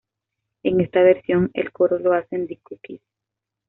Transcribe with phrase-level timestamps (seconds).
[0.63, 3.01] En esta versión, el coro lo hacen The Cookies.